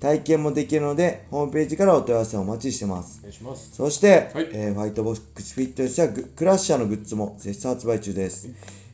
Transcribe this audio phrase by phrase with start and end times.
[0.00, 3.18] 体験もできるのでホームページからお問い合わせをお待ちしてます。
[3.20, 3.70] お願いします。
[3.74, 4.48] そして、はい。
[4.52, 8.48] えーファイトボックスフィットネスやグクラッシャーのグッズも絶賛発売中です、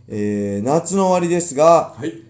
[0.09, 2.23] えー夏の終わりですがはい。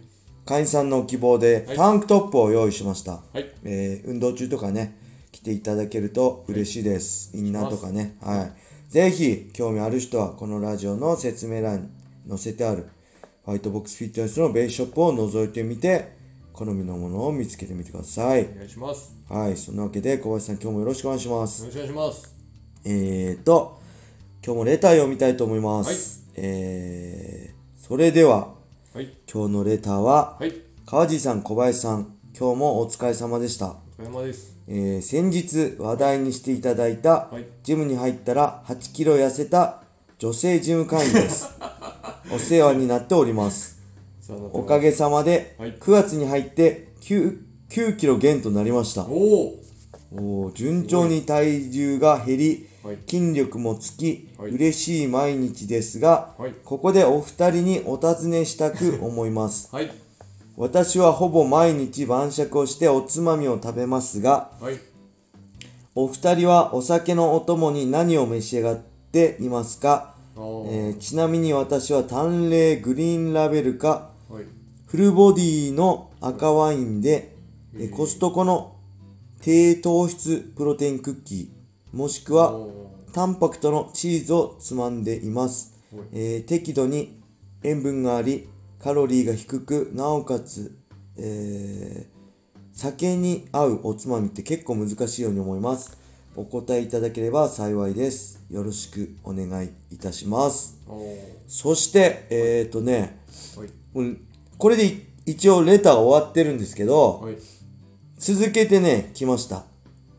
[0.45, 1.77] 会員さんのご希望ではい。
[1.77, 3.51] タンクトップを用意しました、はい。
[3.65, 4.96] えー運動中とかね
[5.32, 8.16] 着ていただけると嬉しいです、インナーとかね。
[8.23, 8.52] はい。
[8.91, 11.88] ぜひ興味ある人はこのラジオの説明欄に
[12.29, 12.88] 載せてある
[13.45, 16.12] ファイトボックスフィットネスのベースショップを覗いてみて
[16.52, 19.15] 好みのものを見つけてみてくださいお願いします。
[19.29, 22.43] はいそんなわけで小林さん今日もよろしくお願いしますよろしくお願いします。
[22.84, 23.80] えーと、
[24.45, 26.29] 今日もレター読みたいと思います。
[26.35, 28.54] えー、それでは、
[28.93, 29.13] はい。
[29.32, 30.52] 今日のレターは、はい。
[30.85, 33.66] 川地さん、小林さん、今日もお疲れ様でした。
[33.66, 34.57] お疲れ様です。
[34.66, 39.82] えー、先日話題にしていただいた、はいジムに入ったら8キロ痩せた
[40.19, 41.51] 女性ジム会員です。
[42.35, 43.82] お世話になっております。
[44.52, 47.38] おかげさまで、はい9月に入って9、
[47.71, 49.02] 9キロ減となりました。
[49.07, 49.59] おお
[50.15, 59.91] おー順調に体重が減り、はい筋力もつき、はい嬉しい毎日ですが、はいここでお二人にお尋ねしたく 思いますはい。
[60.57, 64.78] 私はほぼ毎日晩酌をしておつまみを食べますがはい。
[65.94, 68.77] お二人はお酒のお供に何を召し上がっ
[69.12, 74.12] ていますか、えーちなみに私は淡麗グリーンラベルかはい。
[74.87, 77.37] フルボディの赤ワインで、
[77.75, 78.77] えーコストコの
[79.43, 86.05] 低糖質プロテインクッキーもしくはおタンパクトのチーズをつまんでいます、はい。
[86.12, 87.21] えー適度に
[87.62, 88.48] 塩分があり
[88.82, 90.78] カロリーが低くなおかつ、
[91.19, 92.12] えー
[92.75, 95.98] 酒に合うおつまみって結構難しいように思います。
[96.34, 98.42] お答えいただければ幸いです。
[98.50, 100.81] よろしくお願いいたします。
[101.47, 103.21] そしてえっ、ー、とね
[104.58, 107.36] これでい一応レター終わってるんですけど、はい。
[108.19, 109.64] 続けてね、来ました。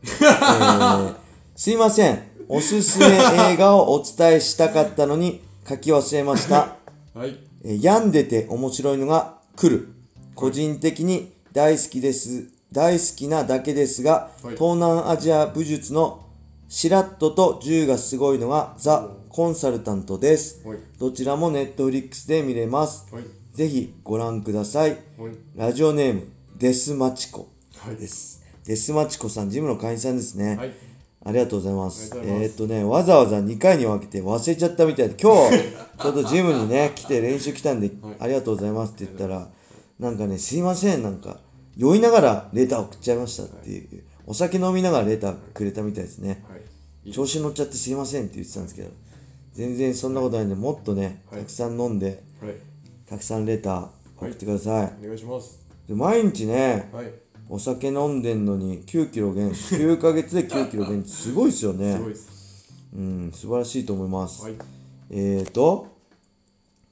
[0.02, 1.14] えー
[1.56, 2.22] すいません。
[2.48, 6.76] おすすめ映画をお伝えしたかったのに書き忘れました。
[7.14, 7.38] はい。
[7.64, 9.88] えー病んでて面白いのが来る。
[10.34, 12.48] 個人的に大好きです。
[12.72, 16.26] 大好きなだけですが、はい東南アジア武術の
[16.68, 20.66] シラットと銃がすごいのがザ・コンサルタントです。
[20.66, 20.78] はい。
[20.98, 23.06] どちらもネットフリックスで見れます。
[23.14, 23.24] はい。
[23.54, 24.90] ぜひご覧ください。
[24.90, 25.00] はい。
[25.54, 26.26] ラジオネーム、
[26.56, 27.48] デスマチコ
[27.78, 28.42] はいです。
[28.66, 30.56] デスマチコさん、ジムの会員さんですね。
[30.56, 30.72] はい。
[31.24, 32.12] ありがとうございます。
[32.16, 35.56] ますえーっとね、わざわざ2回に分けて忘れちゃったみたいで、今日、
[36.02, 39.48] ちょっとジムにね、来て練習来たんで、ありがとうございますって言ったら、
[40.00, 41.38] なんかね、すいません、なんか、
[41.76, 46.42] 酔いながらレター送っちゃいましたっていう、お酒飲みながらレターくれたみたいですね。
[46.48, 46.56] は
[47.04, 47.12] い。
[47.12, 48.88] 調子に乗っちゃってすいませんって言ってたんですけど、
[49.52, 52.73] 全然そんなことないんで、もっとね、はいたくさん飲んで、はい。
[53.14, 53.88] たくさんレター
[54.18, 54.92] 送ってください。
[55.00, 55.64] お願いします。
[55.86, 57.12] で毎日ね、はい。
[57.48, 62.74] お酒飲んでんのに9キロ減9ヶ月で9キロ減すごいですよねすごいです。
[62.92, 64.54] うん素晴らしいと思います、はい。
[65.10, 65.86] えーと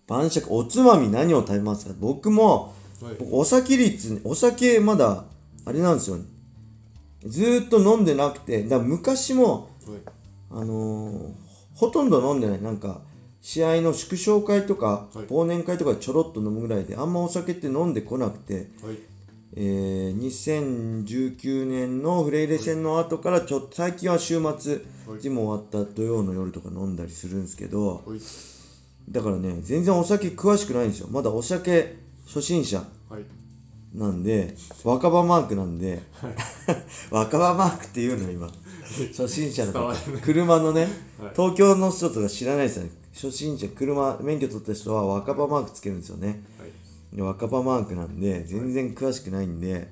[0.06, 1.94] 晩酌おつまみ何を食べますか？
[1.98, 2.72] 僕も
[3.02, 3.14] はい。
[3.18, 5.24] 僕お酒率お酒まだ
[5.64, 6.18] あれなんですよ
[7.26, 9.98] ずーっと飲んでなくてだ昔もはい。
[10.52, 11.32] あのー
[11.74, 13.00] ほとんど飲んでないなんか
[13.42, 15.26] 試合の祝勝会とか、はい。
[15.26, 18.66] 忘年会とかでちょろっと飲むぐらいであんまお酒って飲んでこなくてはい。
[19.54, 25.20] えー2019年のフレイレ戦の後からちょっと最近は週末はい。
[25.20, 28.20] ジム終わった土曜の夜とか飲んだりするんですけどはい。
[29.10, 31.08] だからね全然お酒詳しくないんですよ。
[31.10, 32.78] まだお酒初心者
[33.10, 33.24] はい。
[33.92, 34.54] なんで
[34.84, 36.00] 若葉マークなんで
[37.10, 38.48] 若葉マークっていうの今。
[39.16, 40.82] 初心者の方車のね、
[41.18, 41.32] はい。
[41.34, 47.16] 東京の人とか知らないですよね初心者車免許取った人は若葉マークつけるんですよねはい。
[47.16, 49.84] で若葉マークなんで全然詳しくないんで、はい。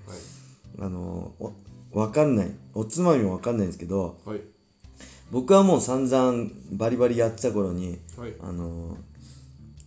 [0.80, 1.52] あのお
[1.92, 4.40] わかんないおつまみもわかんないんですけどはい。
[5.30, 8.34] 僕はもう散々バリバリやってた頃にはい。
[8.40, 8.96] あの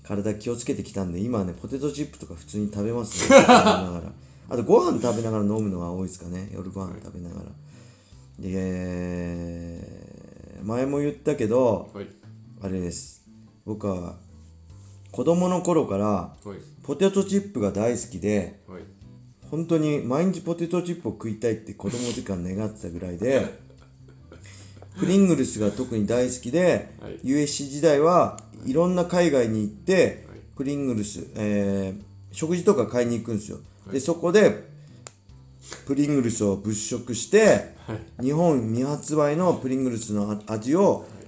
[0.04, 4.12] 体気をつけてきたんで今はねポテトチップとか普通に食べますね 食べながら
[4.50, 7.46] あとご飯食べながら飲むのが多いですかね夜ご飯食べながら、
[8.38, 9.80] で
[10.62, 12.08] 前も言ったけどはい。
[12.62, 13.23] あれです
[13.66, 14.16] 僕は
[15.12, 16.58] 子供の頃からはい。
[16.84, 18.82] ポテトチップが大好きではい。
[19.50, 23.60] 本当に毎日ポテトチップを食いたいって子供の時から願ってたぐらいで
[25.00, 27.20] プリングルスが特に大好きで、はい。
[27.24, 30.40] USC 時代はいろんな海外に行って、はい。
[30.56, 33.94] プリングルス、えー食事とか買いに行くんですよ、はい。
[33.94, 34.68] でそこで
[35.86, 38.24] プリングルスを物色してはい。
[38.24, 41.23] 日本未発売のプリングルスのあ味をに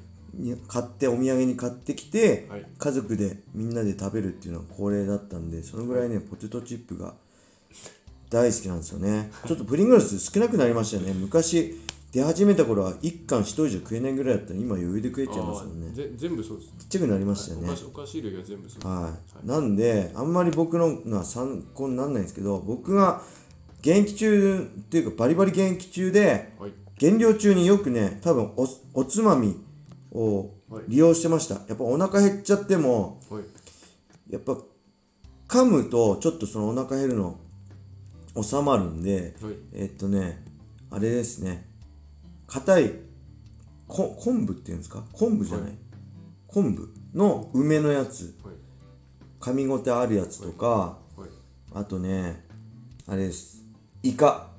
[0.67, 2.65] 買ってお土産に買ってきて、はい。
[2.77, 7.13] 家族でみんなで食べるっていうのが恒例だったんでそのぐらいねポテトチップが
[8.29, 9.31] 大好きなんですよね。
[9.47, 11.13] ちょっとプリングルス少なくなりましたよね。
[11.13, 11.79] 昔
[12.11, 15.91] 出始めた頃は1貫1人じゃ食えないぐらいだったら今余裕で食えちゃいますもんね。
[16.15, 17.67] 全部そうですちっちゃくなりましたよね。
[17.67, 18.87] お菓子お菓子類は全部そうです。
[18.87, 23.21] はい、なんであんまり僕ののは参考にならないんですけど僕が
[23.81, 26.71] 現役中っていうかバリバリ現役中ではい。
[26.97, 29.61] 減量中によくね多分おおつまみ
[30.15, 30.85] をはい。
[30.87, 31.55] 利用してました。
[31.55, 33.43] やっぱお腹減っちゃってもはい。
[34.29, 34.57] やっぱ
[35.47, 37.37] 噛むとちょっとそのお腹減るの
[38.41, 39.53] 収まるんではい。
[39.73, 40.43] えっとね
[40.89, 41.67] あれですね。
[42.47, 42.91] 硬い
[43.87, 45.03] こ昆布っていうんですか？
[45.11, 45.77] 昆布じゃない、はい。
[46.47, 48.35] 昆布の梅のやつ。
[48.43, 48.55] はい。
[49.39, 51.29] 噛み応えあるやつとか、はい。
[51.73, 52.45] あとね
[53.05, 53.63] あれです。
[54.01, 54.25] イカ。
[54.25, 54.54] はい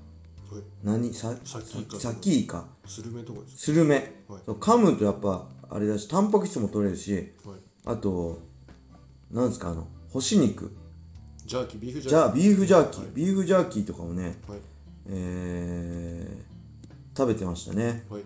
[0.83, 1.13] 何？
[1.13, 4.41] さサキイカサキイカスルメとかですスルメ、はい。
[4.43, 7.13] 噛むとやっぱあれだしタンパク質も取れるし
[7.45, 7.59] はい。
[7.85, 8.43] あと
[9.31, 9.71] なんですか？
[9.71, 10.77] あの干し肉。
[11.45, 12.11] ジャーキービーフジャーキー。
[12.11, 14.59] じゃあビーフジャーキー、ビーフジャーキーとかもねはい。
[15.09, 18.05] えー、食べてましたね。
[18.11, 18.23] はい。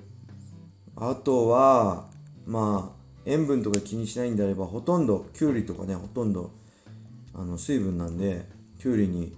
[0.97, 2.09] あとは
[2.47, 6.51] まあ塩分とか気にしないんであればほとんどきゅうりとかねほとんど
[7.35, 8.47] あの水分なんで
[8.79, 9.37] きゅうりに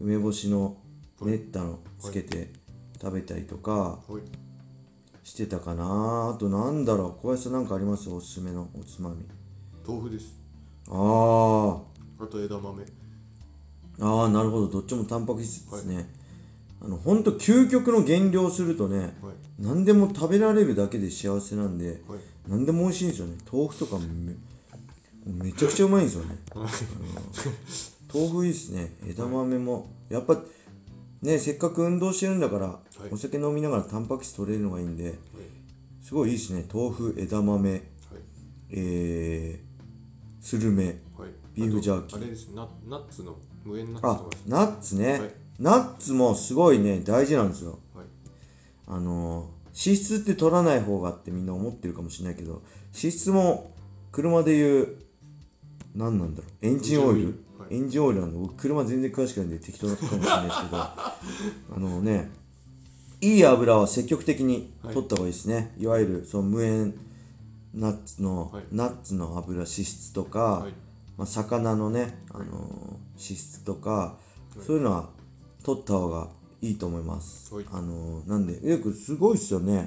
[0.00, 0.76] 梅干しの
[1.22, 2.50] 練ったのつけて
[3.00, 4.22] 食べたりとかはい。
[5.24, 6.34] してたかな。
[6.36, 7.22] あとなんだろう。
[7.22, 8.08] 小林さんなんかあります？
[8.08, 9.26] おすすめのおつまみ。
[9.86, 10.36] 豆腐です。
[10.88, 11.80] あー。
[12.20, 12.84] あと枝豆。
[13.98, 14.68] あーなるほど。
[14.68, 16.08] どっちもタンパク質ですね、
[16.80, 19.12] あのほんと究極の減量するとねはい。
[19.58, 21.98] 何でも食べられるだけで幸せなんで、はい。
[22.46, 23.36] 何でも美味しいんですよね。
[23.50, 23.98] 豆腐とか
[25.24, 26.38] めちゃくちゃうまいんですよね。
[28.14, 28.92] 豆腐いいですね。
[29.08, 30.40] 枝豆もやっぱ
[31.26, 33.12] ねせっかく運動してるんだから、い。
[33.12, 35.14] お酒飲みながらタンパク質取れるのがいいんではい。
[36.00, 36.64] すごいいいですね。
[36.72, 37.80] 豆腐枝豆はい。
[38.70, 40.84] えー、スルメ
[41.18, 41.30] はい。
[41.54, 42.18] ビーフジャーキー。
[42.18, 44.30] あれですナナッツの無塩ナッツあとか。
[44.46, 45.30] ナッツね、はい。
[45.58, 47.78] ナッツもすごいね大事なんですよ。
[47.94, 48.06] はい。
[48.86, 52.62] あのー脂質って取らない方がってみんな思ってるかもしれないけど
[52.94, 53.74] 脂質も
[54.10, 54.96] 車でいう
[55.94, 56.66] 何なんだろう。
[56.66, 57.34] エンジンオイル、はい
[57.70, 60.76] エンジンオイルなんで僕車全然詳しくないんで適当なかもしれないですけど。
[60.78, 61.10] あ
[61.78, 62.30] のね
[63.22, 66.94] いい油は積極的に取った方がいいですね、い、わゆるその無塩
[67.76, 68.64] ナッツの、はい。
[68.72, 70.72] ナッツの油脂質とか、はい。
[71.18, 74.18] まあ、魚のね、あのー脂質とか、
[74.66, 75.08] そういうのは
[75.62, 76.28] 取った方が
[76.60, 77.66] いいと思います、はい。
[77.70, 79.76] あのーなんでよくすごいっすよね。
[79.76, 79.86] はい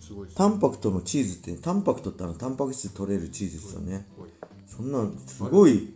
[0.00, 4.06] すごいタンパクトのチーズってタンパクトってあのタンパク質取れるチーズですよね。
[4.18, 4.30] はい。
[4.66, 5.94] そんなんすごい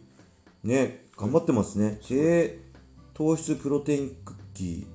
[0.66, 1.98] ね頑張ってますね。
[2.06, 2.58] 低
[3.14, 4.86] 糖質プロテインクッキー。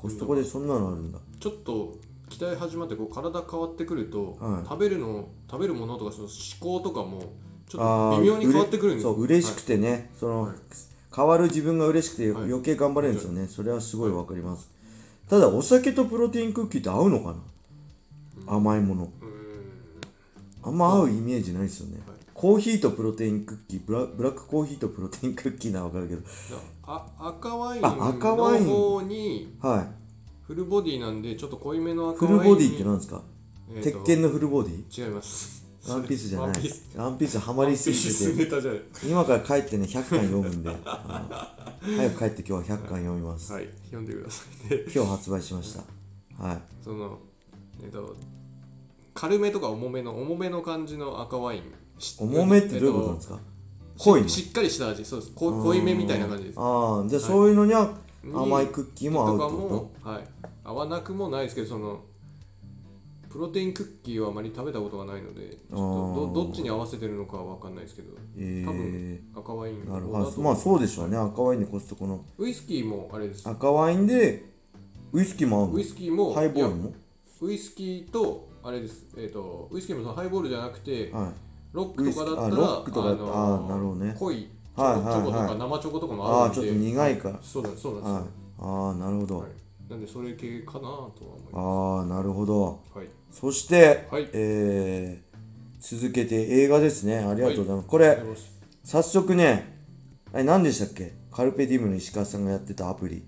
[0.00, 1.18] コストコでそんなのあるんだ。
[1.40, 1.96] ちょっと
[2.28, 4.68] 期待始まってこう体変わってくると、はい。
[4.68, 7.20] 食べるの食べるものとかその思考とかも
[7.68, 10.54] ちょっと微妙に変わってくるんですそう嬉しくてね、その、はい
[11.14, 12.44] 変わる自分が嬉しくてはい。
[12.44, 14.70] 余計頑張れるんですよね、それはすごいわかります、
[15.28, 17.34] ただお酒とプロテインクッキーって合うのか
[18.46, 19.04] な、甘いもの。
[19.04, 19.32] うーん。
[20.62, 26.22] あんま合うイメージないですよね、はいコーヒーとプロテインクッキーブラブラックコーヒーとプロテインクッキーならわかるけど。
[26.82, 28.66] あ赤ワインあの赤ワイン。
[28.66, 29.86] 方にはい。
[30.46, 32.38] フルボディなんでちょっと濃いめの赤フワイン。
[32.38, 33.22] にルボディって何ですか、
[33.70, 35.06] えーと鉄拳のフルボディ？
[35.06, 35.64] 違います。
[35.88, 36.48] ワンピースじゃない。
[36.48, 36.98] ワンピース。
[36.98, 40.70] ワンピースハマりすぎワンピースててネタじゃない今から帰ってね100巻読むんで。
[40.84, 41.48] あ
[41.88, 46.44] の早く帰って今日は100巻読みます、はい読んでくださいで今日発売しました。
[46.44, 46.62] はい。
[46.84, 47.18] その
[47.82, 48.14] えっと
[49.14, 51.62] 軽めとか重めの重めの感じの赤ワイン。
[51.62, 51.64] し
[52.18, 53.40] 重めってどういうことなんですか、えっ
[53.98, 54.28] と濃いの？
[54.28, 55.04] ししっかりした味。
[55.04, 55.32] そうです。
[55.32, 56.56] こ濃いめみたいな感じです。
[56.58, 57.90] ああじゃあそういうのには
[58.22, 59.50] に甘いクッキーも合うってと？
[59.50, 60.24] かこも、はい、
[60.64, 62.04] 合わなくもないですけどその
[63.30, 70.42] プロテインクッキーはあまり食べたことがないのでちょっとどどっちに合わせてるのかは分かんないですけどとえ多え分赤ワインー、なるほど。
[70.42, 71.16] まあそうでしょうね。
[71.16, 72.24] 赤ワインでコストコの。
[72.38, 73.48] ウイスキーもあれです。
[73.48, 74.44] 赤ワインで
[75.12, 75.74] ウイスキーも合うの？
[75.74, 76.92] ウイスキーもハイボールも？
[77.42, 79.06] ウイスキーとあれです。
[79.16, 81.32] えっ、とウイスキーもそのハイボールじゃなくてはい
[81.76, 84.16] ロックとかだったらロックとかのあーなるほどね。
[84.18, 85.02] 濃いチはいはい。
[85.02, 86.60] ョコとはいか生チョコとかもあああるんで。
[86.60, 87.28] ちょっと苦いか。
[87.28, 88.22] らそうなそうなんですはい。
[88.58, 89.48] ああなるほど、はい。
[89.90, 91.02] なんでそれ系かなとは
[91.52, 92.80] 思いまああなるほど。
[92.92, 93.08] すはい。
[93.30, 94.28] そして、はい。
[94.32, 97.18] えー、続けて映画ですね。
[97.18, 98.18] ありがとうございます、これ
[98.82, 99.76] 早速ね
[100.32, 101.12] あれ何でしたっけ？
[101.30, 103.22] カルペディウムの石川さんがやってたアプリ。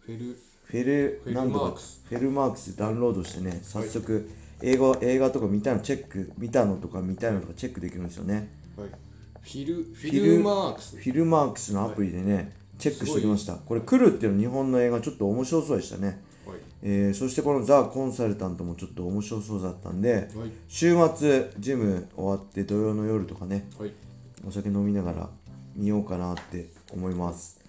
[0.00, 2.02] フェルフェルフェルマークス。
[2.04, 4.28] フェルマークスダウンロードしてね早速
[4.62, 8.50] 英語映画とか見たのチェック見たのとか見たいのとかチェックできるんですよね。
[8.76, 8.88] はい。
[9.40, 10.96] フィルフィルマークス。
[10.96, 13.54] フィルマークスのアプリでね、チェックしておきました。
[13.54, 16.56] これ来るっていうの日本の映画ちょっと面白そうでしたね、はい。
[16.82, 20.50] えーそしてこのザ・コンサルタントもちょっと面白そうだったんではい。
[20.68, 23.92] 週末ジム終わって土曜の夜とかねはい。
[24.46, 25.30] お酒飲みながら
[25.74, 27.60] 見ようかなって思います。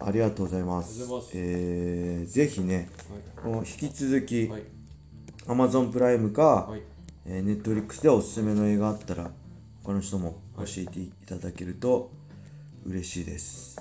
[0.00, 1.02] ありがとうございます。
[1.34, 2.88] えーぜひね
[3.42, 4.77] この引き続き、はい
[5.48, 6.82] Amazon プライムか、はい。
[7.26, 9.30] えー、Netflix でおすすめの映画あったら
[9.82, 12.10] 他の人も教えていただけると
[12.86, 13.80] 嬉しいです。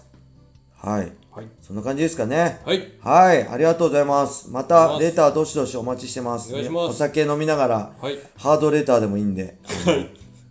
[0.77, 1.11] はい。
[1.31, 1.47] はい。
[1.61, 2.61] そんな感じですかね。
[2.65, 2.91] はい。
[3.01, 3.47] はい。
[3.47, 4.49] ありがとうございます。
[4.49, 6.49] またレターどしどしお待ちしてます。
[6.51, 6.91] お願いします。
[6.91, 8.17] お酒飲みながらはい。
[8.37, 9.57] ハードレターでもいいんで、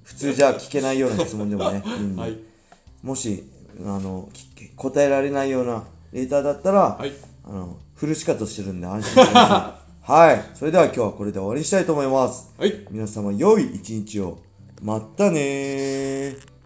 [0.05, 2.39] 普通じゃ聞けないような質問でもね いいんで、はい。
[3.03, 3.45] もし
[3.81, 7.13] あのき答えられないようなレターだったら、はい。
[7.45, 10.41] あのフルシカトしてるんで安心してくださいはい。
[10.55, 12.55] それでは今日はこれで終わりにしたいと思います。
[12.57, 12.87] はい。
[12.93, 14.39] 皆様良い一日を。
[14.81, 16.57] またねー。